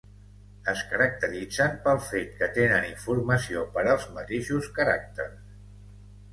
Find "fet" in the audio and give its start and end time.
2.07-2.33